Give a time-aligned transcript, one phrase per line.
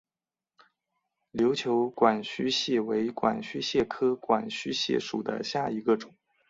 [1.31, 6.11] 琉球管须蟹为管须蟹科管须蟹属下的一个种。